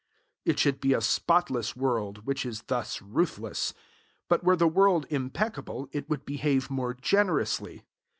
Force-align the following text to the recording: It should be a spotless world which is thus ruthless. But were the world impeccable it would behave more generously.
It 0.45 0.57
should 0.57 0.79
be 0.81 0.93
a 0.95 0.99
spotless 0.99 1.75
world 1.75 2.25
which 2.25 2.43
is 2.43 2.63
thus 2.63 3.03
ruthless. 3.03 3.75
But 4.29 4.43
were 4.43 4.55
the 4.55 4.67
world 4.67 5.05
impeccable 5.11 5.89
it 5.91 6.09
would 6.09 6.25
behave 6.25 6.71
more 6.71 6.95
generously. 6.95 7.83